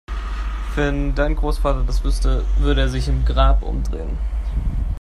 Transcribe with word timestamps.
Wenn 0.73 1.13
dein 1.13 1.35
Großvater 1.35 1.83
das 1.83 2.03
wüsste, 2.03 2.43
würde 2.57 2.81
er 2.81 2.89
sich 2.89 3.07
im 3.07 3.23
Grab 3.23 3.61
umdrehen 3.61 4.17